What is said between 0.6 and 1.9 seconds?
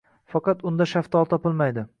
unda shaftoli topilmaydi